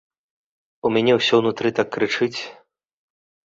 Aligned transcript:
У 0.87 0.93
мяне 0.95 1.13
ўсё 1.19 1.41
ўнутры 1.41 1.69
так 1.83 1.95
крычыць! 1.99 2.35